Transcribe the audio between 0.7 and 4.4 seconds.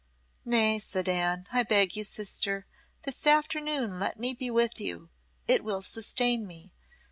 said Anne; "I beg you, sister, this afternoon let me